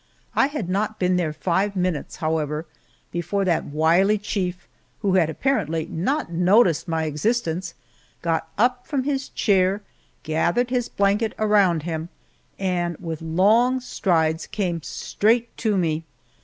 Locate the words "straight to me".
14.81-16.03